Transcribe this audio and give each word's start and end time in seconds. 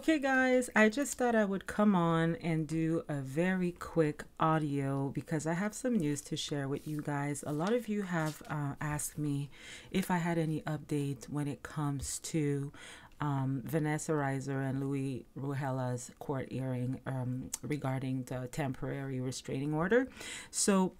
Okay, 0.00 0.18
guys, 0.18 0.70
I 0.74 0.88
just 0.88 1.18
thought 1.18 1.34
I 1.34 1.44
would 1.44 1.66
come 1.66 1.94
on 1.94 2.36
and 2.36 2.66
do 2.66 3.04
a 3.06 3.20
very 3.20 3.72
quick 3.72 4.24
audio 4.40 5.10
because 5.10 5.46
I 5.46 5.52
have 5.52 5.74
some 5.74 5.98
news 5.98 6.22
to 6.22 6.38
share 6.38 6.68
with 6.68 6.88
you 6.88 7.02
guys. 7.02 7.44
A 7.46 7.52
lot 7.52 7.74
of 7.74 7.86
you 7.86 8.00
have 8.00 8.42
uh, 8.48 8.76
asked 8.80 9.18
me 9.18 9.50
if 9.90 10.10
I 10.10 10.16
had 10.16 10.38
any 10.38 10.62
update 10.62 11.28
when 11.28 11.46
it 11.46 11.62
comes 11.62 12.18
to 12.20 12.72
um, 13.20 13.60
Vanessa 13.66 14.12
Reiser 14.12 14.66
and 14.66 14.80
Louis 14.80 15.26
Ruelas' 15.38 16.10
court 16.18 16.50
hearing 16.50 16.98
um, 17.04 17.50
regarding 17.60 18.22
the 18.22 18.48
temporary 18.50 19.20
restraining 19.20 19.74
order. 19.74 20.08
So, 20.50 20.94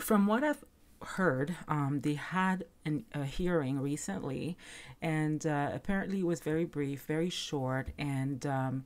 from 0.00 0.26
what 0.26 0.42
I've 0.42 0.64
heard, 1.04 1.56
um, 1.68 2.00
they 2.02 2.14
had 2.14 2.64
an, 2.84 3.04
a 3.14 3.24
hearing 3.24 3.80
recently, 3.80 4.56
and 5.00 5.46
uh, 5.46 5.70
apparently 5.72 6.20
it 6.20 6.26
was 6.26 6.40
very 6.40 6.64
brief, 6.64 7.02
very 7.02 7.30
short, 7.30 7.88
and 7.98 8.46
um, 8.46 8.84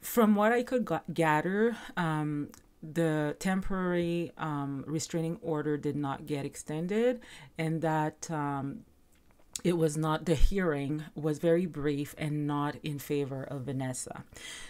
from 0.00 0.34
what 0.34 0.52
I 0.52 0.62
could 0.62 0.88
gather, 1.12 1.76
um, 1.96 2.50
the 2.82 3.36
temporary 3.38 4.32
um, 4.38 4.84
restraining 4.86 5.38
order 5.42 5.76
did 5.76 5.96
not 5.96 6.26
get 6.26 6.44
extended, 6.44 7.20
and 7.58 7.82
that 7.82 8.30
um, 8.30 8.84
it 9.66 9.76
was 9.76 9.96
not 9.96 10.26
the 10.26 10.36
hearing 10.36 11.02
was 11.16 11.40
very 11.40 11.66
brief 11.66 12.14
and 12.16 12.46
not 12.46 12.76
in 12.84 13.00
favor 13.00 13.42
of 13.42 13.62
Vanessa. 13.62 14.22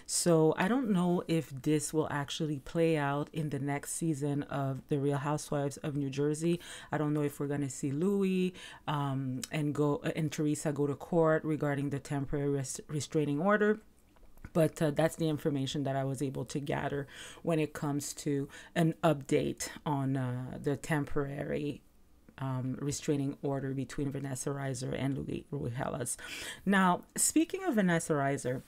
So 0.06 0.54
I 0.56 0.68
don't 0.68 0.88
know 0.88 1.22
if 1.28 1.50
this 1.50 1.92
will 1.92 2.08
actually 2.10 2.60
play 2.60 2.96
out 2.96 3.28
in 3.30 3.50
the 3.50 3.58
next 3.58 3.92
season 3.92 4.44
of 4.44 4.80
The 4.88 4.98
Real 4.98 5.18
Housewives 5.18 5.76
of 5.76 5.96
New 5.96 6.08
Jersey. 6.08 6.60
I 6.90 6.96
don't 6.96 7.12
know 7.12 7.20
if 7.20 7.38
we're 7.38 7.46
going 7.46 7.60
to 7.60 7.68
see 7.68 7.90
Louis 7.90 8.54
um, 8.88 9.42
and 9.52 9.74
go 9.74 10.00
and 10.16 10.32
Teresa 10.32 10.72
go 10.72 10.86
to 10.86 10.94
court 10.94 11.44
regarding 11.44 11.90
the 11.90 11.98
temporary 11.98 12.48
rest- 12.48 12.80
restraining 12.88 13.38
order 13.38 13.80
but 14.54 14.80
uh, 14.80 14.90
that's 14.90 15.16
the 15.16 15.28
information 15.28 15.82
that 15.84 15.96
I 15.96 16.04
was 16.04 16.22
able 16.22 16.46
to 16.46 16.58
gather 16.58 17.06
when 17.42 17.58
it 17.58 17.74
comes 17.74 18.14
to 18.14 18.48
an 18.74 18.94
update 19.04 19.68
on 19.84 20.16
uh, 20.16 20.56
the 20.62 20.76
temporary 20.76 21.82
um, 22.38 22.76
restraining 22.80 23.36
order 23.42 23.72
between 23.72 24.10
Vanessa 24.10 24.50
Reiser 24.50 24.94
and 24.98 25.16
Louis 25.16 25.44
Ruelas. 25.50 26.16
Now, 26.64 27.02
speaking 27.16 27.64
of 27.64 27.74
Vanessa 27.74 28.12
Reiser, 28.12 28.62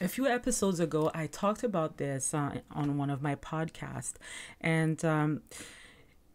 a 0.00 0.08
few 0.08 0.26
episodes 0.26 0.80
ago, 0.80 1.10
I 1.14 1.26
talked 1.26 1.64
about 1.64 1.96
this 1.96 2.32
uh, 2.32 2.60
on 2.70 2.98
one 2.98 3.10
of 3.10 3.20
my 3.22 3.34
podcasts, 3.34 4.14
and 4.60 5.04
um, 5.04 5.42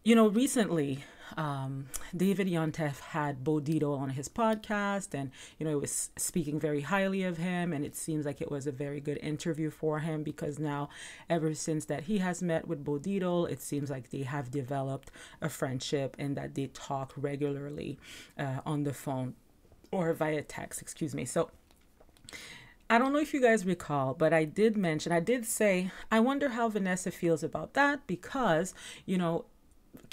you 0.03 0.15
know, 0.15 0.27
recently 0.27 1.05
um, 1.37 1.87
David 2.15 2.47
Yontef 2.47 2.99
had 2.99 3.43
Bo 3.43 3.59
Dietl 3.59 3.97
on 3.97 4.09
his 4.11 4.29
podcast, 4.29 5.13
and 5.13 5.31
you 5.57 5.65
know, 5.65 5.71
it 5.71 5.81
was 5.81 6.09
speaking 6.17 6.59
very 6.59 6.81
highly 6.81 7.23
of 7.23 7.37
him, 7.37 7.73
and 7.73 7.85
it 7.85 7.95
seems 7.95 8.25
like 8.25 8.41
it 8.41 8.51
was 8.51 8.67
a 8.67 8.71
very 8.71 8.99
good 8.99 9.17
interview 9.21 9.69
for 9.69 9.99
him 9.99 10.23
because 10.23 10.59
now, 10.59 10.89
ever 11.29 11.53
since 11.53 11.85
that 11.85 12.03
he 12.03 12.19
has 12.19 12.41
met 12.41 12.67
with 12.67 12.83
Bo 12.83 12.99
Dietl, 12.99 13.49
it 13.49 13.61
seems 13.61 13.89
like 13.89 14.09
they 14.09 14.23
have 14.23 14.51
developed 14.51 15.11
a 15.41 15.49
friendship 15.49 16.15
and 16.19 16.35
that 16.37 16.55
they 16.55 16.67
talk 16.67 17.13
regularly 17.15 17.97
uh, 18.37 18.59
on 18.65 18.83
the 18.83 18.93
phone 18.93 19.35
or 19.91 20.13
via 20.13 20.41
text. 20.41 20.81
Excuse 20.81 21.13
me. 21.15 21.25
So. 21.25 21.51
I 22.89 22.99
don't 22.99 23.13
know 23.13 23.19
if 23.19 23.33
you 23.33 23.41
guys 23.41 23.65
recall, 23.65 24.13
but 24.13 24.33
I 24.33 24.43
did 24.43 24.77
mention, 24.77 25.11
I 25.11 25.19
did 25.19 25.45
say, 25.45 25.89
I 26.11 26.19
wonder 26.19 26.49
how 26.49 26.69
Vanessa 26.69 27.09
feels 27.09 27.41
about 27.41 27.73
that 27.73 28.05
because, 28.05 28.75
you 29.05 29.17
know, 29.17 29.45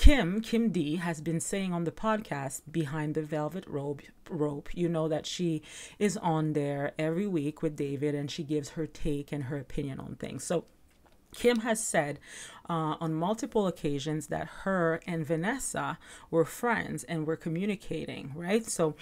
Kim, 0.00 0.40
Kim 0.40 0.70
D, 0.70 0.96
has 0.96 1.20
been 1.20 1.40
saying 1.40 1.74
on 1.74 1.84
the 1.84 1.92
podcast 1.92 2.62
Behind 2.70 3.14
the 3.14 3.20
Velvet 3.20 3.66
Rope, 3.66 4.00
rope, 4.30 4.70
you 4.74 4.88
know 4.88 5.08
that 5.08 5.26
she 5.26 5.60
is 5.98 6.16
on 6.16 6.54
there 6.54 6.92
every 6.98 7.26
week 7.26 7.60
with 7.60 7.76
David 7.76 8.14
and 8.14 8.30
she 8.30 8.42
gives 8.42 8.70
her 8.70 8.86
take 8.86 9.30
and 9.30 9.44
her 9.44 9.58
opinion 9.58 10.00
on 10.00 10.14
things. 10.14 10.42
So 10.42 10.64
Kim 11.34 11.58
has 11.58 11.84
said 11.84 12.18
uh, 12.66 12.96
on 12.98 13.12
multiple 13.12 13.66
occasions 13.66 14.28
that 14.28 14.48
her 14.62 15.02
and 15.06 15.26
Vanessa 15.26 15.98
were 16.30 16.46
friends 16.46 17.04
and 17.04 17.26
were 17.26 17.36
communicating, 17.36 18.32
right? 18.34 18.64
So 18.64 18.94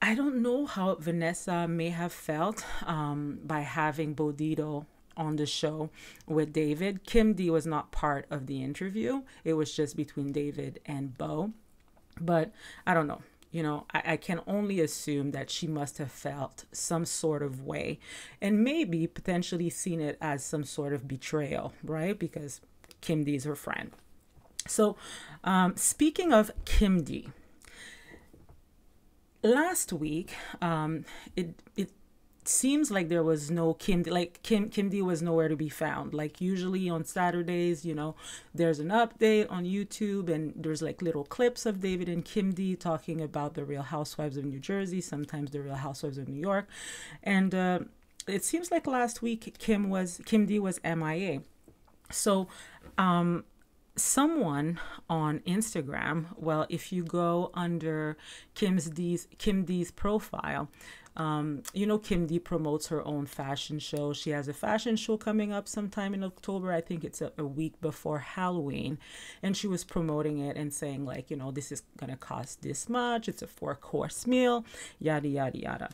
I 0.00 0.14
don't 0.14 0.42
know 0.42 0.66
how 0.66 0.94
Vanessa 0.94 1.66
may 1.66 1.88
have 1.88 2.12
felt 2.12 2.64
um, 2.84 3.40
by 3.42 3.62
having 3.62 4.14
Bo 4.14 4.32
Dietl 4.32 4.86
on 5.16 5.36
the 5.36 5.46
show 5.46 5.90
with 6.26 6.52
David. 6.52 7.04
Kim 7.04 7.34
D 7.34 7.50
was 7.50 7.66
not 7.66 7.92
part 7.92 8.26
of 8.30 8.46
the 8.46 8.62
interview, 8.62 9.22
it 9.44 9.54
was 9.54 9.74
just 9.74 9.96
between 9.96 10.32
David 10.32 10.80
and 10.86 11.16
Bo. 11.16 11.52
But 12.20 12.52
I 12.86 12.94
don't 12.94 13.06
know. 13.06 13.22
You 13.50 13.62
know, 13.62 13.86
I, 13.94 14.02
I 14.04 14.16
can 14.16 14.40
only 14.46 14.80
assume 14.80 15.30
that 15.30 15.50
she 15.50 15.66
must 15.66 15.98
have 15.98 16.10
felt 16.10 16.64
some 16.72 17.04
sort 17.04 17.42
of 17.42 17.62
way 17.64 17.98
and 18.40 18.62
maybe 18.62 19.06
potentially 19.06 19.70
seen 19.70 20.00
it 20.00 20.18
as 20.20 20.44
some 20.44 20.64
sort 20.64 20.92
of 20.92 21.08
betrayal, 21.08 21.72
right? 21.82 22.18
Because 22.18 22.60
Kim 23.00 23.24
D 23.24 23.34
is 23.34 23.44
her 23.44 23.54
friend. 23.54 23.92
So, 24.66 24.96
um, 25.44 25.76
speaking 25.76 26.32
of 26.32 26.50
Kim 26.64 27.02
D, 27.02 27.28
last 29.42 29.92
week, 29.92 30.34
um, 30.60 31.04
it, 31.36 31.54
it 31.76 31.90
seems 32.48 32.90
like 32.90 33.08
there 33.08 33.22
was 33.22 33.50
no 33.50 33.74
Kim 33.74 34.02
like 34.02 34.42
Kim 34.42 34.68
Kim 34.68 34.88
D 34.88 35.02
was 35.02 35.22
nowhere 35.22 35.48
to 35.48 35.56
be 35.56 35.68
found. 35.68 36.14
Like 36.14 36.40
usually 36.40 36.88
on 36.88 37.04
Saturdays, 37.04 37.84
you 37.84 37.94
know, 37.94 38.14
there's 38.54 38.78
an 38.78 38.88
update 38.88 39.50
on 39.50 39.64
YouTube 39.64 40.28
and 40.28 40.52
there's 40.56 40.82
like 40.82 41.02
little 41.02 41.24
clips 41.24 41.66
of 41.66 41.80
David 41.80 42.08
and 42.08 42.24
Kim 42.24 42.52
D 42.52 42.76
talking 42.76 43.20
about 43.20 43.54
the 43.54 43.64
Real 43.64 43.82
Housewives 43.82 44.36
of 44.36 44.44
New 44.44 44.58
Jersey, 44.58 45.00
sometimes 45.00 45.50
the 45.50 45.60
Real 45.60 45.74
Housewives 45.74 46.18
of 46.18 46.28
New 46.28 46.40
York, 46.40 46.68
and 47.22 47.54
uh, 47.54 47.80
it 48.26 48.44
seems 48.44 48.70
like 48.70 48.86
last 48.86 49.22
week 49.22 49.56
Kim 49.58 49.88
was 49.88 50.20
Kim 50.24 50.46
D 50.46 50.58
was 50.58 50.80
MIA. 50.84 51.42
So, 52.10 52.48
um, 52.98 53.44
someone 53.96 54.78
on 55.08 55.40
Instagram, 55.40 56.26
well, 56.36 56.66
if 56.68 56.92
you 56.92 57.02
go 57.02 57.50
under 57.54 58.16
Kim's 58.54 58.90
D's 58.90 59.26
Kim 59.38 59.64
D's 59.64 59.90
profile, 59.90 60.68
um, 61.16 61.62
you 61.72 61.86
know, 61.86 61.98
Kim 61.98 62.26
D 62.26 62.38
promotes 62.38 62.88
her 62.88 63.06
own 63.06 63.26
fashion 63.26 63.78
show. 63.78 64.12
She 64.12 64.30
has 64.30 64.48
a 64.48 64.52
fashion 64.52 64.96
show 64.96 65.16
coming 65.16 65.52
up 65.52 65.66
sometime 65.66 66.12
in 66.12 66.22
October. 66.22 66.72
I 66.72 66.80
think 66.80 67.04
it's 67.04 67.22
a, 67.22 67.32
a 67.38 67.44
week 67.44 67.80
before 67.80 68.18
Halloween. 68.18 68.98
And 69.42 69.56
she 69.56 69.66
was 69.66 69.82
promoting 69.84 70.38
it 70.38 70.56
and 70.56 70.72
saying, 70.72 71.04
like, 71.04 71.30
you 71.30 71.36
know, 71.36 71.50
this 71.50 71.72
is 71.72 71.82
going 71.98 72.10
to 72.10 72.16
cost 72.16 72.62
this 72.62 72.88
much. 72.88 73.28
It's 73.28 73.42
a 73.42 73.46
four 73.46 73.74
course 73.74 74.26
meal, 74.26 74.64
yada, 74.98 75.28
yada, 75.28 75.58
yada. 75.58 75.88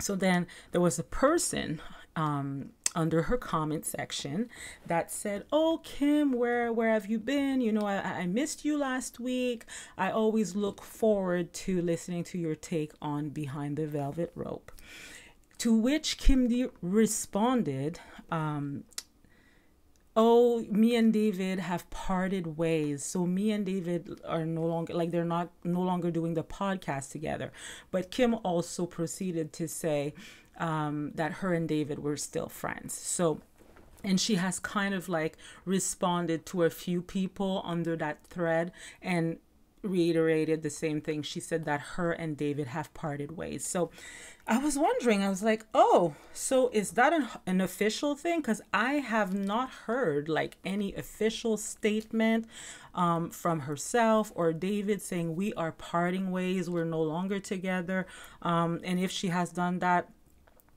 So 0.00 0.14
then 0.14 0.46
there 0.72 0.80
was 0.80 0.98
a 0.98 1.04
person 1.04 1.80
um, 2.16 2.70
under 2.94 3.22
her 3.22 3.36
comment 3.36 3.86
section 3.86 4.48
that 4.86 5.10
said, 5.10 5.44
"Oh 5.52 5.80
Kim, 5.82 6.32
where 6.32 6.72
where 6.72 6.90
have 6.90 7.06
you 7.06 7.18
been? 7.18 7.60
You 7.60 7.72
know, 7.72 7.86
I, 7.86 7.96
I 8.20 8.26
missed 8.26 8.64
you 8.64 8.76
last 8.78 9.18
week. 9.18 9.64
I 9.96 10.10
always 10.10 10.54
look 10.54 10.82
forward 10.82 11.52
to 11.54 11.80
listening 11.80 12.24
to 12.24 12.38
your 12.38 12.54
take 12.54 12.92
on 13.00 13.30
Behind 13.30 13.76
the 13.76 13.86
Velvet 13.86 14.32
Rope." 14.34 14.72
To 15.58 15.72
which 15.72 16.18
Kim 16.18 16.48
D 16.48 16.66
responded, 16.82 18.00
um, 18.30 18.84
"Oh, 20.16 20.64
me 20.64 20.96
and 20.96 21.12
David 21.12 21.60
have 21.60 21.88
parted 21.88 22.58
ways. 22.58 23.04
So 23.04 23.26
me 23.26 23.52
and 23.52 23.64
David 23.64 24.20
are 24.26 24.44
no 24.44 24.66
longer 24.66 24.92
like 24.92 25.10
they're 25.12 25.24
not 25.24 25.50
no 25.64 25.80
longer 25.80 26.10
doing 26.10 26.34
the 26.34 26.44
podcast 26.44 27.10
together." 27.12 27.52
But 27.90 28.10
Kim 28.10 28.34
also 28.44 28.86
proceeded 28.86 29.52
to 29.54 29.68
say 29.68 30.14
um, 30.62 31.10
that 31.16 31.32
her 31.32 31.52
and 31.52 31.68
David 31.68 31.98
were 31.98 32.16
still 32.16 32.48
friends. 32.48 32.94
So, 32.94 33.40
and 34.04 34.20
she 34.20 34.36
has 34.36 34.60
kind 34.60 34.94
of 34.94 35.08
like 35.08 35.36
responded 35.64 36.46
to 36.46 36.62
a 36.62 36.70
few 36.70 37.02
people 37.02 37.62
under 37.66 37.96
that 37.96 38.24
thread 38.28 38.70
and 39.02 39.38
reiterated 39.82 40.62
the 40.62 40.70
same 40.70 41.00
thing. 41.00 41.22
She 41.22 41.40
said 41.40 41.64
that 41.64 41.80
her 41.96 42.12
and 42.12 42.36
David 42.36 42.68
have 42.68 42.94
parted 42.94 43.36
ways. 43.36 43.66
So 43.66 43.90
I 44.46 44.58
was 44.58 44.78
wondering, 44.78 45.24
I 45.24 45.28
was 45.28 45.42
like, 45.42 45.64
oh, 45.74 46.14
so 46.32 46.68
is 46.72 46.92
that 46.92 47.12
an, 47.12 47.26
an 47.44 47.60
official 47.60 48.14
thing? 48.14 48.40
Because 48.40 48.62
I 48.72 48.94
have 48.94 49.34
not 49.34 49.68
heard 49.86 50.28
like 50.28 50.58
any 50.64 50.94
official 50.94 51.56
statement 51.56 52.46
um, 52.94 53.30
from 53.30 53.60
herself 53.60 54.30
or 54.36 54.52
David 54.52 55.02
saying 55.02 55.34
we 55.34 55.52
are 55.54 55.72
parting 55.72 56.30
ways, 56.30 56.70
we're 56.70 56.84
no 56.84 57.02
longer 57.02 57.40
together. 57.40 58.06
Um, 58.42 58.80
and 58.84 59.00
if 59.00 59.10
she 59.10 59.28
has 59.28 59.50
done 59.50 59.80
that, 59.80 60.08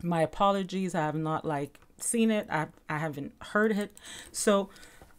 my 0.02 0.22
apologies. 0.22 0.96
I 0.96 1.02
have 1.02 1.16
not 1.16 1.46
like 1.46 1.80
seen 1.98 2.32
it. 2.32 2.48
I 2.50 2.68
I 2.90 2.98
haven't 2.98 3.34
heard 3.42 3.72
it. 3.72 3.96
So 4.32 4.70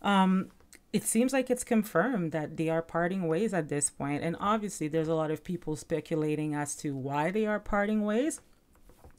um 0.03 0.51
it 0.93 1.05
seems 1.05 1.33
like 1.33 1.51
it's 1.51 1.65
confirmed 1.65 2.33
that 2.33 2.57
they 2.57 2.69
are 2.71 2.81
parting 2.81 3.29
ways 3.29 3.53
at 3.53 3.69
this 3.69 3.91
point 3.91 4.23
and 4.23 4.37
obviously 4.41 4.89
there's 4.89 5.09
a 5.09 5.15
lot 5.15 5.31
of 5.31 5.45
people 5.45 5.77
speculating 5.77 6.55
as 6.55 6.75
to 6.77 6.97
why 6.97 7.31
they 7.31 7.45
are 7.45 7.61
parting 7.61 8.03
ways 8.05 8.41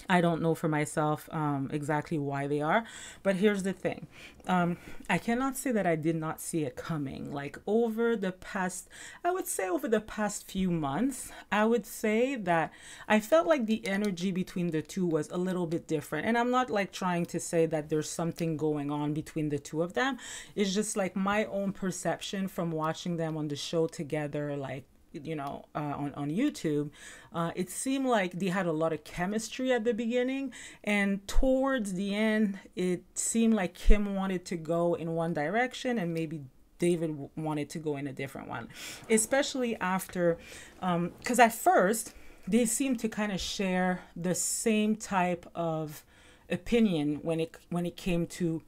I 0.10 0.22
don't 0.22 0.42
know 0.42 0.56
for 0.56 0.68
myself 0.68 1.28
um, 1.32 1.70
exactly 1.72 2.18
why 2.18 2.48
they 2.48 2.62
are, 2.62 2.86
but 3.24 3.36
here's 3.38 3.64
the 3.64 3.74
thing. 3.74 4.08
Um, 4.46 4.78
I 5.10 5.18
cannot 5.18 5.58
say 5.58 5.72
that 5.72 5.86
I 5.86 5.96
did 5.96 6.16
not 6.16 6.40
see 6.40 6.64
it 6.64 6.76
coming. 6.76 7.34
Like 7.34 7.58
over 7.68 8.16
the 8.16 8.32
past, 8.32 8.88
I 9.24 9.32
would 9.32 9.48
say 9.48 9.68
over 9.68 9.88
the 9.88 10.00
past 10.00 10.50
few 10.50 10.72
months, 10.72 11.32
I 11.52 11.66
would 11.66 11.86
say 11.86 12.36
that 12.36 12.72
I 13.08 13.20
felt 13.20 13.48
like 13.48 13.66
the 13.66 13.86
energy 13.86 14.32
between 14.32 14.72
the 14.72 14.82
two 14.82 15.06
was 15.06 15.30
a 15.30 15.38
little 15.38 15.68
bit 15.68 15.88
different. 15.88 16.26
And 16.26 16.38
I'm 16.38 16.52
not 16.52 16.70
like 16.70 16.92
trying 16.92 17.26
to 17.28 17.40
say 17.40 17.66
that 17.66 17.90
there's 17.90 18.10
something 18.10 18.56
going 18.56 18.92
on 18.92 19.14
between 19.14 19.50
the 19.50 19.60
two 19.60 19.82
of 19.82 19.94
them. 19.94 20.18
It's 20.56 20.74
just 20.74 20.96
like 20.96 21.16
my 21.16 21.46
own 21.46 21.74
perception 21.74 22.48
from 22.48 22.72
watching 22.72 23.18
them 23.18 23.36
on 23.36 23.50
the 23.50 23.58
show 23.58 23.88
together, 23.88 24.56
like 24.56 24.86
you 25.26 25.36
know 25.36 25.66
uh, 25.76 25.94
on 25.98 26.14
on 26.16 26.30
YouTube, 26.30 26.90
uh, 27.34 27.52
it 27.56 27.70
seemed 27.70 28.06
like 28.06 28.34
they 28.40 28.48
had 28.48 28.66
a 28.66 28.72
lot 28.72 28.94
of 28.94 29.04
chemistry 29.04 29.72
at 29.72 29.84
the 29.84 29.94
beginning, 29.94 30.54
and 30.84 31.28
towards 31.28 31.94
the 31.94 32.14
end, 32.16 32.60
it 32.76 33.04
seemed 33.14 33.54
like 33.54 33.74
Kim 33.74 34.16
wanted 34.16 34.46
to 34.46 34.56
go 34.56 34.94
in 34.94 35.16
one 35.16 35.34
direction 35.34 35.98
and 35.98 36.14
maybe 36.14 36.42
David 36.80 37.30
wanted 37.36 37.70
to 37.72 37.80
go 37.80 37.98
in 37.98 38.08
a 38.08 38.14
different 38.14 38.48
one, 38.48 38.68
especially 39.10 39.76
after, 39.78 40.38
because 40.76 41.40
um, 41.40 41.46
at 41.46 41.54
first 41.54 42.14
they 42.48 42.66
seemed 42.66 43.00
to 43.00 43.10
kind 43.10 43.32
of 43.32 43.40
share 43.40 44.02
the 44.16 44.36
same 44.36 44.96
type 44.96 45.50
of 45.54 46.04
opinion 46.50 47.20
when 47.24 47.40
it 47.40 47.58
when 47.70 47.86
it 47.86 47.98
came 47.98 48.26
to 48.26 48.62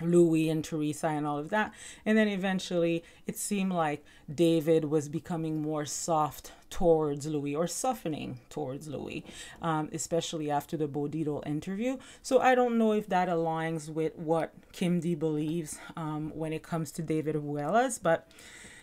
Louis 0.00 0.50
and 0.50 0.64
Teresa 0.64 1.08
and 1.08 1.26
all 1.26 1.38
of 1.38 1.48
that. 1.50 1.72
And 2.04 2.18
then 2.18 2.28
eventually 2.28 3.02
it 3.26 3.36
seemed 3.36 3.72
like 3.72 4.04
David 4.32 4.86
was 4.86 5.08
becoming 5.08 5.62
more 5.62 5.86
soft 5.86 6.52
towards 6.68 7.26
Louis 7.26 7.54
or 7.54 7.66
softening 7.66 8.40
towards 8.50 8.88
Louis, 8.88 9.24
um, 9.62 9.88
especially 9.92 10.50
after 10.50 10.76
the 10.76 10.88
Bo 10.88 11.08
Dietl 11.08 11.46
interview. 11.46 11.96
So 12.22 12.40
I 12.40 12.54
don't 12.54 12.76
know 12.76 12.92
if 12.92 13.08
that 13.08 13.28
aligns 13.28 13.88
with 13.88 14.16
what 14.16 14.52
Kim 14.72 15.00
D 15.00 15.14
believes 15.14 15.78
um, 15.96 16.32
when 16.34 16.52
it 16.52 16.62
comes 16.62 16.90
to 16.92 17.02
David 17.02 17.36
Ruelas, 17.36 17.98
but 18.02 18.30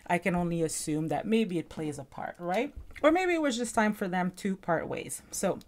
I 0.07 0.17
can 0.17 0.35
only 0.35 0.61
assume 0.63 1.09
that 1.09 1.25
maybe 1.25 1.59
it 1.59 1.69
plays 1.69 1.99
a 1.99 2.03
part, 2.03 2.35
right? 2.39 2.73
Or 3.01 3.11
maybe 3.11 3.33
it 3.33 3.41
was 3.41 3.57
just 3.57 3.75
time 3.75 3.93
for 3.93 4.07
them 4.07 4.31
to 4.37 4.55
part 4.55 4.87
ways. 4.87 5.21
So 5.31 5.59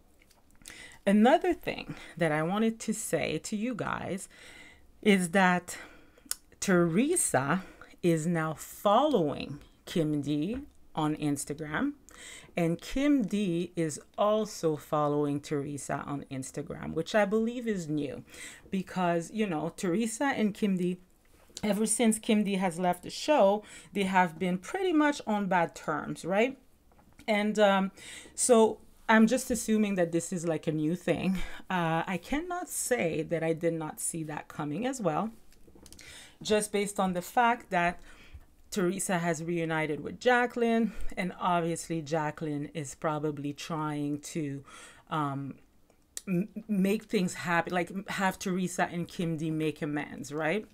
another 1.05 1.53
thing 1.53 1.95
that 2.17 2.31
I 2.31 2.43
wanted 2.43 2.79
to 2.81 2.93
say 2.93 3.37
to 3.39 3.55
you 3.55 3.75
guys 3.75 4.27
is 5.05 5.29
that 5.29 5.77
Teresa 6.59 7.63
is 8.01 8.25
now 8.25 8.55
following 8.55 9.59
Kim 9.85 10.21
D 10.21 10.57
on 10.95 11.15
Instagram. 11.17 11.93
And 12.57 12.81
Kim 12.81 13.23
D 13.23 13.71
is 13.75 13.99
also 14.17 14.75
following 14.75 15.39
Teresa 15.41 16.03
on 16.07 16.25
Instagram, 16.31 16.93
which 16.93 17.13
I 17.13 17.25
believe 17.25 17.67
is 17.67 17.87
new 17.87 18.23
because, 18.71 19.29
you 19.31 19.45
know, 19.45 19.73
Teresa 19.75 20.33
and 20.35 20.53
Kim 20.53 20.77
D, 20.77 20.97
ever 21.63 21.85
since 21.85 22.17
Kim 22.17 22.43
D 22.43 22.55
has 22.55 22.79
left 22.79 23.03
the 23.03 23.09
show, 23.09 23.63
they 23.93 24.03
have 24.03 24.39
been 24.39 24.57
pretty 24.57 24.93
much 24.93 25.21
on 25.27 25.47
bad 25.47 25.75
terms, 25.75 26.25
right? 26.25 26.57
And 27.27 27.59
um, 27.59 27.91
so 28.33 28.79
I'm 29.07 29.27
just 29.27 29.51
assuming 29.51 29.95
that 29.95 30.11
this 30.11 30.33
is 30.33 30.47
like 30.47 30.65
a 30.67 30.71
new 30.71 30.95
thing. 30.95 31.37
Uh, 31.69 32.03
I 32.07 32.19
cannot 32.21 32.69
say 32.69 33.21
that 33.23 33.43
I 33.43 33.53
did 33.53 33.73
not 33.73 33.99
see 33.99 34.23
that 34.23 34.47
coming 34.47 34.85
as 34.87 34.99
well, 34.99 35.29
just 36.41 36.71
based 36.71 36.99
on 36.99 37.13
the 37.13 37.21
fact 37.21 37.69
that 37.69 37.99
Teresa 38.71 39.19
has 39.19 39.43
reunited 39.43 40.01
with 40.03 40.19
Jacqueline, 40.19 40.91
and 41.15 41.33
obviously, 41.39 42.01
Jacqueline 42.01 42.71
is 42.73 42.95
probably 42.95 43.53
trying 43.53 44.19
to 44.19 44.63
um, 45.09 45.55
make 46.67 47.03
things 47.03 47.35
happen, 47.35 47.73
like 47.73 48.09
have 48.09 48.39
Teresa 48.39 48.89
and 48.91 49.07
Kim 49.07 49.37
D 49.37 49.51
make 49.51 49.81
amends, 49.81 50.33
right? 50.33 50.65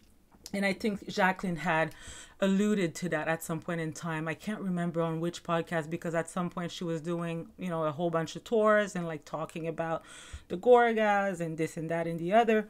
And 0.54 0.66
I 0.66 0.74
think 0.74 1.08
Jacqueline 1.08 1.58
had 1.58 1.94
alluded 2.40 2.96
to 2.96 3.10
that 3.10 3.28
at 3.28 3.44
some 3.44 3.60
point 3.60 3.80
in 3.82 3.94
time. 3.94 4.28
I 4.28 4.34
can't 4.34 4.62
remember 4.62 5.02
on 5.02 5.20
which 5.20 5.44
podcast 5.44 5.90
because 5.90 6.16
at 6.16 6.30
some 6.30 6.50
point 6.50 6.72
she 6.72 6.84
was 6.84 7.02
doing, 7.02 7.50
you 7.58 7.70
know, 7.70 7.84
a 7.84 7.92
whole 7.92 8.10
bunch 8.10 8.36
of 8.36 8.44
tours 8.44 8.96
and 8.96 9.06
like 9.06 9.26
talking 9.26 9.68
about 9.68 10.04
the 10.48 10.58
Gorgas 10.58 11.40
and 11.40 11.58
this 11.58 11.78
and 11.78 11.90
that 11.90 12.08
and 12.08 12.20
the 12.20 12.34
other. 12.34 12.68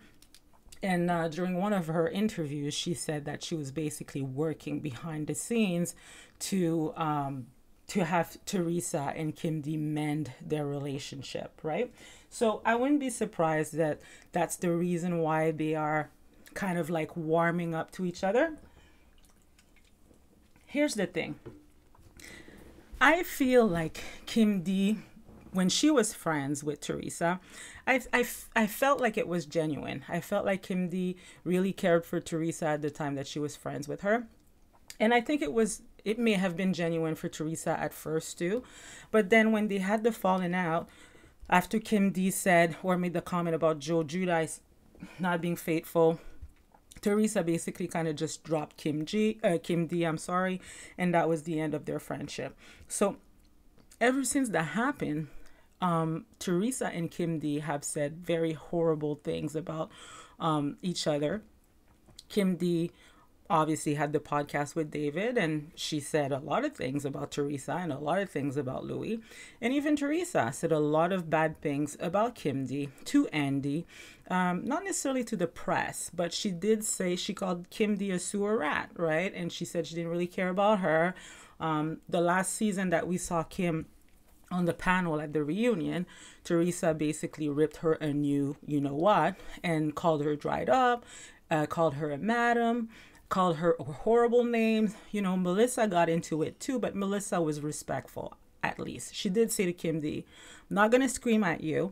And 0.83 1.09
uh, 1.09 1.27
during 1.29 1.57
one 1.57 1.73
of 1.73 1.87
her 1.87 2.09
interviews, 2.09 2.73
she 2.73 2.93
said 2.93 3.25
that 3.25 3.43
she 3.43 3.55
was 3.55 3.71
basically 3.71 4.21
working 4.21 4.79
behind 4.79 5.27
the 5.27 5.35
scenes 5.35 5.95
to 6.39 6.93
um, 6.97 7.47
to 7.87 8.05
have 8.05 8.37
Teresa 8.45 9.13
and 9.15 9.35
Kim 9.35 9.61
D 9.61 9.77
mend 9.77 10.31
their 10.41 10.65
relationship, 10.65 11.59
right? 11.61 11.93
So 12.29 12.61
I 12.65 12.75
wouldn't 12.75 12.99
be 12.99 13.09
surprised 13.09 13.75
that 13.75 13.99
that's 14.31 14.55
the 14.55 14.71
reason 14.71 15.19
why 15.19 15.51
they 15.51 15.75
are 15.75 16.09
kind 16.53 16.77
of 16.77 16.89
like 16.89 17.15
warming 17.15 17.73
up 17.73 17.91
to 17.91 18.05
each 18.05 18.23
other. 18.23 18.57
Here's 20.65 20.95
the 20.95 21.05
thing 21.05 21.35
I 22.99 23.23
feel 23.23 23.67
like 23.67 24.03
Kim 24.25 24.61
D, 24.61 24.99
when 25.51 25.69
she 25.69 25.89
was 25.89 26.13
friends 26.13 26.63
with 26.63 26.79
Teresa, 26.79 27.39
I, 27.87 28.01
I, 28.13 28.25
I 28.55 28.67
felt 28.67 29.01
like 29.01 29.17
it 29.17 29.27
was 29.27 29.45
genuine. 29.45 30.05
I 30.07 30.21
felt 30.21 30.45
like 30.45 30.61
Kim 30.61 30.87
D 30.87 31.17
really 31.43 31.73
cared 31.73 32.05
for 32.05 32.19
Teresa 32.19 32.67
at 32.67 32.81
the 32.81 32.89
time 32.89 33.15
that 33.15 33.27
she 33.27 33.39
was 33.39 33.55
friends 33.55 33.87
with 33.87 34.01
her. 34.01 34.27
And 34.99 35.13
I 35.13 35.21
think 35.21 35.41
it 35.41 35.51
was 35.51 35.81
it 36.03 36.17
may 36.17 36.33
have 36.33 36.55
been 36.57 36.73
genuine 36.73 37.15
for 37.15 37.27
Teresa 37.27 37.79
at 37.79 37.93
first 37.93 38.37
too. 38.37 38.63
But 39.11 39.29
then 39.29 39.51
when 39.51 39.67
they 39.67 39.79
had 39.79 40.03
the 40.03 40.11
falling 40.11 40.55
out, 40.55 40.87
after 41.49 41.79
Kim 41.79 42.11
D 42.11 42.31
said 42.31 42.77
or 42.81 42.97
made 42.97 43.13
the 43.13 43.21
comment 43.21 43.55
about 43.55 43.79
Joe 43.79 44.03
Giudice 44.03 44.61
not 45.19 45.41
being 45.41 45.55
faithful 45.55 46.19
Teresa 47.01 47.43
basically 47.43 47.87
kind 47.87 48.07
of 48.07 48.15
just 48.15 48.43
dropped 48.43 48.77
Kim 48.77 49.05
G, 49.05 49.39
uh, 49.43 49.57
Kim 49.61 49.87
D, 49.87 50.03
I'm 50.03 50.17
sorry, 50.17 50.61
and 50.97 51.13
that 51.13 51.27
was 51.27 51.43
the 51.43 51.59
end 51.59 51.73
of 51.73 51.85
their 51.85 51.99
friendship. 51.99 52.55
So 52.87 53.17
ever 53.99 54.23
since 54.23 54.49
that 54.49 54.63
happened, 54.63 55.27
um, 55.81 56.25
Teresa 56.37 56.87
and 56.87 57.09
Kim 57.09 57.39
D 57.39 57.59
have 57.59 57.83
said 57.83 58.17
very 58.17 58.53
horrible 58.53 59.15
things 59.15 59.55
about 59.55 59.89
um, 60.39 60.77
each 60.81 61.07
other. 61.07 61.41
Kim 62.29 62.55
D 62.55 62.91
obviously 63.49 63.95
had 63.95 64.13
the 64.13 64.19
podcast 64.19 64.75
with 64.75 64.91
David, 64.91 65.37
and 65.37 65.71
she 65.75 65.99
said 65.99 66.31
a 66.31 66.39
lot 66.39 66.63
of 66.63 66.73
things 66.73 67.03
about 67.03 67.31
Teresa 67.31 67.73
and 67.73 67.91
a 67.91 67.99
lot 67.99 68.19
of 68.19 68.29
things 68.29 68.55
about 68.55 68.85
Louis. 68.85 69.19
And 69.59 69.73
even 69.73 69.95
Teresa 69.97 70.51
said 70.53 70.71
a 70.71 70.79
lot 70.79 71.11
of 71.11 71.29
bad 71.29 71.59
things 71.61 71.97
about 71.99 72.35
Kim 72.35 72.65
D 72.65 72.89
to 73.05 73.27
Andy. 73.27 73.85
Um, 74.31 74.63
not 74.63 74.85
necessarily 74.85 75.25
to 75.25 75.35
the 75.35 75.45
press, 75.45 76.09
but 76.13 76.31
she 76.31 76.51
did 76.51 76.85
say 76.85 77.17
she 77.17 77.33
called 77.33 77.69
Kim 77.69 77.97
D 77.97 78.11
a 78.11 78.17
sewer 78.17 78.57
rat, 78.57 78.89
right? 78.95 79.33
And 79.35 79.51
she 79.51 79.65
said 79.65 79.85
she 79.85 79.95
didn't 79.95 80.09
really 80.09 80.25
care 80.25 80.47
about 80.47 80.79
her. 80.79 81.13
Um, 81.59 81.99
the 82.07 82.21
last 82.21 82.53
season 82.53 82.91
that 82.91 83.07
we 83.07 83.17
saw 83.17 83.43
Kim 83.43 83.87
on 84.49 84.63
the 84.63 84.73
panel 84.73 85.19
at 85.19 85.33
the 85.33 85.43
reunion, 85.43 86.05
Teresa 86.45 86.93
basically 86.93 87.49
ripped 87.49 87.77
her 87.77 87.93
a 87.95 88.13
new, 88.13 88.55
you 88.65 88.79
know 88.79 88.95
what, 88.95 89.35
and 89.63 89.95
called 89.95 90.23
her 90.23 90.37
dried 90.37 90.69
up, 90.69 91.05
uh, 91.49 91.65
called 91.65 91.95
her 91.95 92.09
a 92.09 92.17
madam, 92.17 92.87
called 93.27 93.57
her 93.57 93.75
horrible 93.79 94.45
names. 94.45 94.95
You 95.11 95.21
know, 95.21 95.35
Melissa 95.35 95.87
got 95.87 96.07
into 96.07 96.41
it 96.41 96.57
too, 96.59 96.79
but 96.79 96.95
Melissa 96.95 97.41
was 97.41 97.59
respectful, 97.59 98.37
at 98.63 98.79
least. 98.79 99.13
She 99.13 99.29
did 99.29 99.51
say 99.51 99.65
to 99.65 99.73
Kim 99.73 99.99
D, 99.99 100.25
I'm 100.69 100.75
not 100.75 100.89
going 100.91 101.01
to 101.01 101.09
scream 101.09 101.43
at 101.43 101.61
you. 101.61 101.91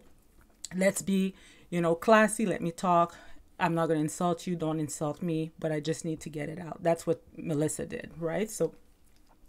Let's 0.73 1.01
be, 1.01 1.33
you 1.69 1.81
know, 1.81 1.95
classy. 1.95 2.45
Let 2.45 2.61
me 2.61 2.71
talk. 2.71 3.15
I'm 3.59 3.75
not 3.75 3.87
going 3.87 3.97
to 3.97 4.03
insult 4.03 4.47
you. 4.47 4.55
Don't 4.55 4.79
insult 4.79 5.21
me, 5.21 5.51
but 5.59 5.71
I 5.71 5.79
just 5.79 6.05
need 6.05 6.21
to 6.21 6.29
get 6.29 6.49
it 6.49 6.59
out. 6.59 6.81
That's 6.81 7.05
what 7.05 7.21
Melissa 7.37 7.85
did, 7.85 8.11
right? 8.17 8.49
So, 8.49 8.73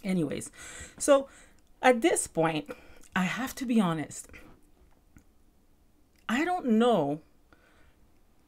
anyways, 0.03 0.51
so 0.99 1.29
at 1.81 2.01
this 2.01 2.27
point, 2.27 2.71
I 3.15 3.23
have 3.25 3.55
to 3.57 3.67
be 3.67 3.81
honest. 3.81 4.29
I 6.29 6.45
don't 6.45 6.67
know 6.67 7.21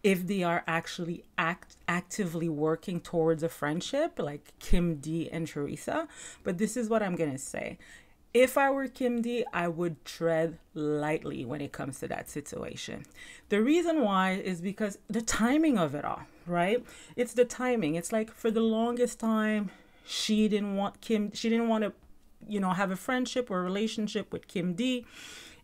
if 0.02 0.26
they 0.26 0.43
are 0.43 0.64
actually 0.67 1.25
act 1.38 1.76
actively 1.87 2.49
working 2.49 3.00
towards 3.00 3.43
a 3.43 3.49
friendship 3.49 4.19
like 4.19 4.52
Kim 4.59 4.97
D 4.97 5.31
and 5.31 5.47
Teresa. 5.47 6.09
But 6.43 6.59
this 6.59 6.76
is 6.76 6.88
what 6.88 7.02
I'm 7.02 7.14
gonna 7.14 7.38
say. 7.38 7.79
If 8.35 8.57
I 8.57 8.71
were 8.71 8.89
Kim 8.89 9.21
D, 9.21 9.45
I 9.53 9.69
would 9.69 10.05
tread 10.07 10.59
lightly 10.75 11.45
when 11.45 11.61
it 11.61 11.73
comes 11.73 12.01
to 12.01 12.09
that 12.09 12.31
situation. 12.31 13.05
The 13.51 13.62
reason 13.62 14.03
why 14.03 14.33
is 14.33 14.62
because 14.62 14.99
the 15.09 15.21
timing 15.21 15.79
of 15.79 15.95
it 15.95 16.05
all, 16.05 16.23
right? 16.47 16.83
It's 17.15 17.35
the 17.35 17.45
timing. 17.45 17.95
It's 17.95 18.11
like 18.11 18.33
for 18.33 18.51
the 18.51 18.61
longest 18.61 19.21
time, 19.21 19.71
she 20.07 20.49
didn't 20.49 20.77
want 20.77 21.03
Kim, 21.03 21.33
she 21.33 21.51
didn't 21.51 21.69
want 21.69 21.85
to, 21.85 21.93
you 22.49 22.59
know, 22.59 22.71
have 22.71 22.91
a 22.91 22.97
friendship 22.97 23.51
or 23.51 23.61
a 23.61 23.65
relationship 23.65 24.33
with 24.33 24.49
Kim 24.49 24.73
D. 24.73 25.05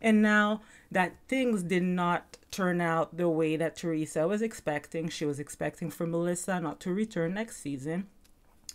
And 0.01 0.21
now 0.21 0.61
that 0.91 1.15
things 1.27 1.63
did 1.63 1.83
not 1.83 2.37
turn 2.51 2.81
out 2.81 3.17
the 3.17 3.29
way 3.29 3.57
that 3.57 3.77
Teresa 3.77 4.29
was 4.29 4.43
expecting. 4.43 5.09
She 5.09 5.25
was 5.25 5.41
expecting 5.41 5.91
for 5.91 6.07
Melissa 6.07 6.61
not 6.61 6.81
to 6.81 6.93
return 6.93 7.35
next 7.35 7.63
season. 7.63 8.09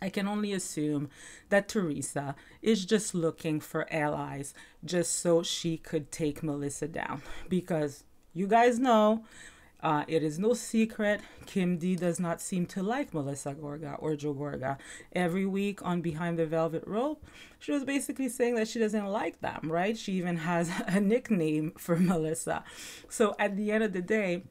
I 0.03 0.09
can 0.09 0.27
only 0.27 0.51
assume 0.51 1.09
that 1.47 1.69
Teresa 1.69 2.35
is 2.61 2.85
just 2.85 3.15
looking 3.15 3.61
for 3.61 3.87
allies 3.89 4.53
just 4.83 5.21
so 5.21 5.43
she 5.43 5.77
could 5.77 6.11
take 6.11 6.43
Melissa 6.43 6.89
down 6.89 7.21
because 7.47 8.03
you 8.33 8.45
guys 8.45 8.79
know 8.79 9.23
uh, 9.81 10.03
it 10.09 10.21
is 10.21 10.37
no 10.37 10.53
secret 10.55 11.21
Kim 11.45 11.77
D 11.77 11.95
does 11.95 12.19
not 12.19 12.41
seem 12.41 12.65
to 12.65 12.83
like 12.83 13.13
Melissa 13.13 13.53
Gorga 13.53 13.95
or 13.97 14.17
Joe 14.17 14.33
Gorga. 14.33 14.77
Every 15.13 15.45
week 15.45 15.79
on 15.85 16.01
Behind 16.01 16.37
the 16.37 16.45
Velvet 16.45 16.83
Rope, 16.85 17.25
she 17.57 17.71
was 17.71 17.85
basically 17.85 18.27
saying 18.27 18.55
that 18.55 18.67
she 18.67 18.79
doesn't 18.79 19.07
like 19.07 19.39
them, 19.39 19.71
right? 19.71 19.97
She 19.97 20.13
even 20.13 20.35
has 20.35 20.69
a 20.87 20.99
nickname 20.99 21.71
for 21.77 21.95
Melissa. 21.95 22.65
So 23.07 23.35
at 23.39 23.55
the 23.55 23.71
end 23.71 23.85
of 23.85 23.93
the 23.93 24.01
day, 24.01 24.43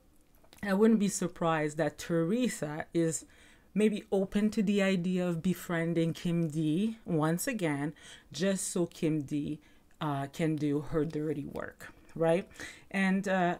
I 0.63 0.73
wouldn't 0.73 1.01
be 1.01 1.09
surprised 1.09 1.77
that 1.77 1.99
Teresa 1.99 2.87
is 2.95 3.27
maybe 3.75 4.05
open 4.13 4.51
to 4.51 4.63
the 4.63 4.83
idea 4.83 5.27
of 5.27 5.43
befriending 5.43 6.13
Kim 6.13 6.49
D 6.49 6.99
once 7.05 7.47
again, 7.47 7.95
just 8.33 8.69
so 8.69 8.87
Kim 8.87 9.23
D 9.23 9.61
uh, 10.01 10.27
can 10.33 10.57
do 10.57 10.81
her 10.81 11.05
dirty 11.05 11.47
work 11.47 11.93
right? 12.15 12.49
And 12.91 13.27
uh, 13.27 13.57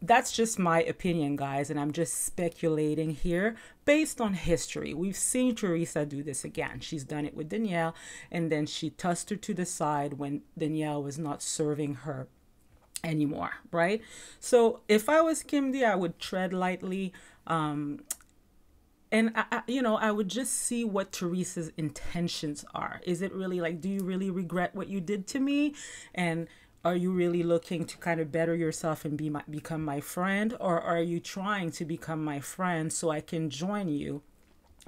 that's 0.00 0.32
just 0.32 0.58
my 0.58 0.82
opinion, 0.82 1.36
guys. 1.36 1.70
And 1.70 1.78
I'm 1.78 1.92
just 1.92 2.24
speculating 2.24 3.10
here 3.10 3.56
based 3.84 4.20
on 4.20 4.34
history. 4.34 4.92
We've 4.94 5.16
seen 5.16 5.54
Teresa 5.54 6.04
do 6.04 6.22
this 6.22 6.44
again. 6.44 6.80
She's 6.80 7.04
done 7.04 7.24
it 7.24 7.34
with 7.34 7.48
Danielle, 7.48 7.94
and 8.30 8.50
then 8.50 8.66
she 8.66 8.90
tossed 8.90 9.30
her 9.30 9.36
to 9.36 9.54
the 9.54 9.66
side 9.66 10.14
when 10.14 10.42
Danielle 10.58 11.02
was 11.02 11.18
not 11.18 11.42
serving 11.42 11.94
her 11.96 12.28
anymore, 13.04 13.52
right? 13.70 14.00
So 14.40 14.80
if 14.88 15.08
I 15.08 15.20
was 15.20 15.42
Kim 15.42 15.72
D, 15.72 15.84
I 15.84 15.94
would 15.94 16.18
tread 16.18 16.52
lightly. 16.52 17.12
Um, 17.46 18.00
and 19.12 19.30
I, 19.36 19.44
I, 19.52 19.62
you 19.68 19.82
know 19.82 19.96
i 19.96 20.10
would 20.10 20.28
just 20.28 20.54
see 20.54 20.84
what 20.84 21.12
teresa's 21.12 21.70
intentions 21.76 22.64
are. 22.74 23.00
Is 23.04 23.22
it 23.22 23.32
really 23.32 23.60
like 23.60 23.80
do 23.80 23.88
you 23.88 24.02
really 24.02 24.30
regret 24.30 24.74
what 24.74 24.88
you 24.88 25.00
did 25.00 25.28
to 25.28 25.38
me? 25.38 25.74
And 26.14 26.48
are 26.84 26.96
you 26.96 27.12
really 27.12 27.44
looking 27.44 27.84
to 27.84 27.96
kind 27.98 28.18
of 28.18 28.32
better 28.32 28.56
yourself 28.56 29.04
and 29.04 29.16
be 29.16 29.30
my, 29.30 29.42
become 29.48 29.84
my 29.84 30.00
friend? 30.00 30.56
Or 30.58 30.80
are 30.80 31.00
you 31.00 31.20
trying 31.20 31.70
to 31.72 31.84
become 31.84 32.24
my 32.24 32.40
friend 32.40 32.92
so 32.92 33.10
i 33.10 33.20
can 33.20 33.50
join 33.50 33.88
you 33.88 34.22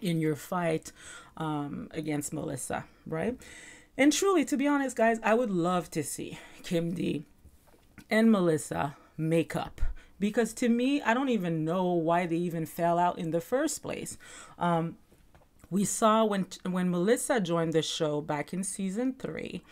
in 0.00 0.18
your 0.18 0.34
fight 0.34 0.90
um, 1.36 1.88
against 1.92 2.32
melissa 2.32 2.84
right? 3.06 3.38
And 3.96 4.12
truly 4.12 4.44
to 4.46 4.56
be 4.56 4.66
honest 4.66 4.96
guys 4.96 5.18
i 5.22 5.34
would 5.34 5.50
love 5.50 5.90
to 5.92 6.02
see 6.02 6.38
kim 6.64 6.94
d 6.94 7.26
and 8.10 8.32
melissa 8.32 8.96
make 9.16 9.54
up 9.54 9.80
because 10.18 10.52
to 10.52 10.68
me 10.68 11.02
i 11.02 11.14
don't 11.14 11.28
even 11.28 11.64
know 11.64 11.92
why 11.92 12.26
they 12.26 12.36
even 12.36 12.66
fell 12.66 12.98
out 12.98 13.18
in 13.18 13.30
the 13.30 13.40
first 13.40 13.82
place 13.82 14.16
um, 14.58 14.96
we 15.70 15.84
saw 15.84 16.24
when 16.24 16.46
when 16.68 16.90
melissa 16.90 17.40
joined 17.40 17.72
the 17.72 17.82
show 17.82 18.20
back 18.20 18.52
in 18.52 18.62
season 18.62 19.14
three 19.18 19.62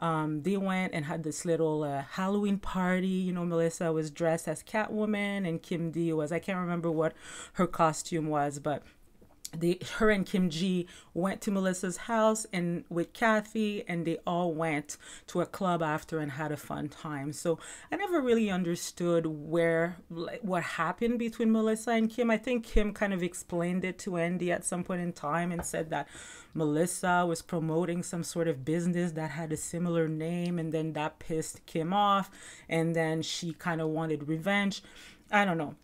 um, 0.00 0.42
they 0.42 0.56
went 0.56 0.94
and 0.94 1.04
had 1.04 1.24
this 1.24 1.44
little 1.44 1.82
uh, 1.82 2.04
Halloween 2.12 2.58
party. 2.58 3.08
You 3.08 3.32
know, 3.32 3.44
Melissa 3.44 3.92
was 3.92 4.10
dressed 4.10 4.46
as 4.46 4.62
Catwoman, 4.62 5.46
and 5.48 5.60
Kim 5.60 5.90
D 5.90 6.12
was, 6.12 6.30
I 6.30 6.38
can't 6.38 6.58
remember 6.58 6.90
what 6.90 7.14
her 7.54 7.66
costume 7.66 8.28
was, 8.28 8.60
but 8.60 8.82
they 9.56 9.78
her 9.96 10.10
and 10.10 10.26
Kim 10.26 10.50
G 10.50 10.86
went 11.14 11.40
to 11.42 11.50
Melissa's 11.50 11.96
house 11.96 12.46
and 12.52 12.84
with 12.88 13.12
Kathy 13.12 13.84
and 13.88 14.06
they 14.06 14.18
all 14.26 14.52
went 14.52 14.96
to 15.28 15.40
a 15.40 15.46
club 15.46 15.82
after 15.82 16.18
and 16.18 16.32
had 16.32 16.52
a 16.52 16.56
fun 16.56 16.88
time. 16.88 17.32
So 17.32 17.58
I 17.90 17.96
never 17.96 18.20
really 18.20 18.50
understood 18.50 19.26
where 19.26 19.96
what 20.42 20.62
happened 20.62 21.18
between 21.18 21.52
Melissa 21.52 21.92
and 21.92 22.10
Kim. 22.10 22.30
I 22.30 22.36
think 22.36 22.64
Kim 22.64 22.92
kind 22.92 23.12
of 23.12 23.22
explained 23.22 23.84
it 23.84 23.98
to 24.00 24.16
Andy 24.16 24.52
at 24.52 24.64
some 24.64 24.84
point 24.84 25.00
in 25.00 25.12
time 25.12 25.52
and 25.52 25.64
said 25.64 25.90
that 25.90 26.08
Melissa 26.54 27.24
was 27.26 27.42
promoting 27.42 28.02
some 28.02 28.24
sort 28.24 28.48
of 28.48 28.64
business 28.64 29.12
that 29.12 29.30
had 29.30 29.52
a 29.52 29.56
similar 29.56 30.08
name 30.08 30.58
and 30.58 30.72
then 30.72 30.92
that 30.94 31.18
pissed 31.18 31.64
Kim 31.66 31.92
off 31.92 32.30
and 32.68 32.94
then 32.96 33.22
she 33.22 33.52
kind 33.52 33.80
of 33.80 33.88
wanted 33.88 34.28
revenge. 34.28 34.82
I 35.30 35.44
don't 35.44 35.58
know. 35.58 35.76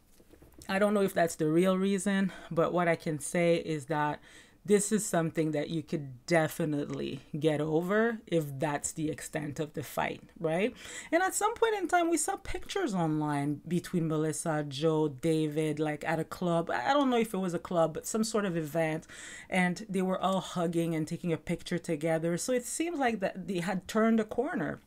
I 0.68 0.78
don't 0.78 0.94
know 0.94 1.02
if 1.02 1.14
that's 1.14 1.36
the 1.36 1.48
real 1.48 1.76
reason, 1.76 2.32
but 2.50 2.72
what 2.72 2.88
I 2.88 2.96
can 2.96 3.18
say 3.18 3.56
is 3.56 3.86
that 3.86 4.20
this 4.66 4.92
is 4.92 5.04
something 5.04 5.50
that 5.50 5.68
you 5.68 5.82
could 5.82 6.24
definitely 6.24 7.20
get 7.38 7.60
over 7.60 8.18
if 8.26 8.58
that's 8.58 8.92
the 8.92 9.10
extent 9.10 9.60
of 9.60 9.74
the 9.74 9.82
fight, 9.82 10.22
right? 10.40 10.74
And 11.12 11.22
at 11.22 11.34
some 11.34 11.52
point 11.54 11.74
in 11.74 11.86
time, 11.86 12.08
we 12.08 12.16
saw 12.16 12.36
pictures 12.36 12.94
online 12.94 13.60
between 13.68 14.08
Melissa, 14.08 14.64
Joe, 14.66 15.08
David, 15.08 15.78
like 15.78 16.02
at 16.06 16.18
a 16.18 16.24
club. 16.24 16.70
I 16.70 16.94
don't 16.94 17.10
know 17.10 17.18
if 17.18 17.34
it 17.34 17.38
was 17.38 17.52
a 17.52 17.58
club, 17.58 17.92
but 17.92 18.06
some 18.06 18.24
sort 18.24 18.46
of 18.46 18.56
event. 18.56 19.06
And 19.50 19.84
they 19.86 20.02
were 20.02 20.18
all 20.18 20.40
hugging 20.40 20.94
and 20.94 21.06
taking 21.06 21.32
a 21.32 21.36
picture 21.36 21.78
together. 21.78 22.38
So 22.38 22.54
it 22.54 22.64
seems 22.64 22.98
like 22.98 23.20
that 23.20 23.46
they 23.46 23.60
had 23.60 23.86
turned 23.86 24.18
a 24.18 24.24
corner. 24.24 24.80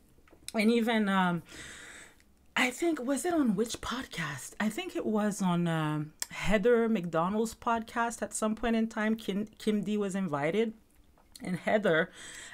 And 0.55 0.71
even, 0.71 1.07
um, 1.07 1.43
I 2.59 2.71
think 2.71 2.99
was 2.99 3.23
it 3.23 3.35
on 3.35 3.55
which 3.55 3.81
podcast? 3.81 4.53
I 4.59 4.67
think 4.67 4.95
it 4.95 5.05
was 5.05 5.43
on 5.43 5.67
um, 5.67 6.13
Heather 6.31 6.89
McDonald's 6.89 7.53
podcast 7.53 8.23
at 8.23 8.33
some 8.33 8.55
point 8.55 8.75
in 8.75 8.87
time. 8.87 9.15
Kim 9.15 9.47
Kim 9.59 9.83
D 9.83 9.95
was 9.95 10.15
invited, 10.15 10.73
and 11.43 11.57
Heather 11.57 12.09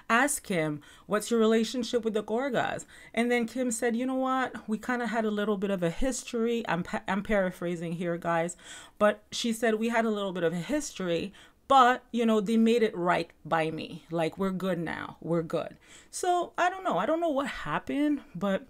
asked 0.10 0.44
Kim, 0.44 0.82
"What's 1.06 1.32
your 1.32 1.40
relationship 1.40 2.04
with 2.04 2.16
the 2.16 2.22
Gorgas?" 2.22 2.86
And 3.14 3.32
then 3.32 3.48
Kim 3.48 3.72
said, 3.72 3.96
"You 3.96 4.06
know 4.06 4.16
what? 4.16 4.68
We 4.68 4.78
kind 4.78 5.02
of 5.02 5.10
had 5.10 5.24
a 5.24 5.32
little 5.32 5.56
bit 5.56 5.72
of 5.72 5.82
a 5.82 5.90
history. 5.90 6.66
I'm 6.68 6.84
pa- 6.84 7.04
I'm 7.08 7.24
paraphrasing 7.24 7.94
here, 7.94 8.18
guys, 8.18 8.58
but 9.00 9.24
she 9.32 9.54
said 9.54 9.76
we 9.76 9.88
had 9.88 10.04
a 10.04 10.12
little 10.12 10.34
bit 10.34 10.44
of 10.44 10.52
a 10.52 10.58
history." 10.58 11.32
But, 11.70 12.04
you 12.12 12.26
know, 12.26 12.42
they 12.42 12.58
made 12.58 12.84
it 12.84 12.96
right 12.96 13.32
by 13.46 13.72
me. 13.72 14.04
Like, 14.12 14.38
we're 14.38 14.52
good 14.52 14.78
now. 14.78 15.16
We're 15.22 15.42
good. 15.42 15.78
So, 16.12 16.52
I 16.58 16.70
don't 16.70 16.84
know. 16.84 16.98
I 16.98 17.06
don't 17.06 17.22
know 17.22 17.30
what 17.30 17.48
happened, 17.48 18.20
but 18.36 18.68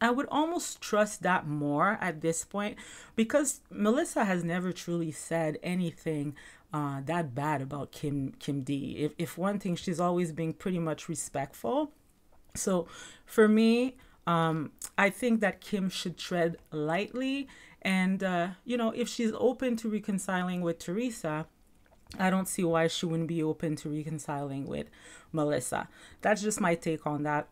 I 0.00 0.10
would 0.10 0.26
almost 0.30 0.80
trust 0.80 1.22
that 1.22 1.46
more 1.46 1.98
at 2.00 2.22
this 2.22 2.44
point 2.44 2.78
because 3.16 3.60
Melissa 3.70 4.24
has 4.24 4.42
never 4.42 4.72
truly 4.72 5.12
said 5.12 5.58
anything 5.62 6.34
uh, 6.72 7.00
that 7.04 7.34
bad 7.34 7.60
about 7.60 7.92
Kim 7.92 8.32
Kim 8.38 8.62
D. 8.62 8.96
If 8.98 9.12
if 9.18 9.36
one 9.36 9.58
thing, 9.58 9.76
she's 9.76 10.00
always 10.00 10.32
been 10.32 10.52
pretty 10.52 10.78
much 10.78 11.08
respectful. 11.08 11.92
So 12.54 12.86
for 13.26 13.48
me, 13.48 13.96
um, 14.26 14.72
I 14.96 15.10
think 15.10 15.40
that 15.40 15.60
Kim 15.60 15.88
should 15.88 16.16
tread 16.16 16.56
lightly, 16.70 17.48
and 17.82 18.22
uh, 18.22 18.48
you 18.64 18.76
know, 18.76 18.90
if 18.92 19.08
she's 19.08 19.32
open 19.36 19.76
to 19.76 19.90
reconciling 19.90 20.60
with 20.60 20.78
Teresa. 20.78 21.46
I 22.18 22.28
don't 22.28 22.48
see 22.48 22.64
why 22.64 22.88
she 22.88 23.06
wouldn't 23.06 23.28
be 23.28 23.40
open 23.40 23.76
to 23.76 23.88
reconciling 23.88 24.66
with 24.66 24.90
Melissa. 25.30 25.88
That's 26.22 26.42
just 26.42 26.60
my 26.60 26.74
take 26.74 27.06
on 27.06 27.22
that. 27.22 27.46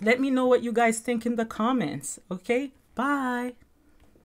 Let 0.00 0.20
me 0.20 0.30
know 0.30 0.46
what 0.46 0.62
you 0.62 0.72
guys 0.72 1.00
think 1.00 1.24
in 1.24 1.36
the 1.36 1.46
comments. 1.46 2.20
Okay? 2.30 2.72
Bye. 2.94 3.54